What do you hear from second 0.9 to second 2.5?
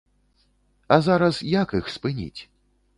А зараз як іх спыніць?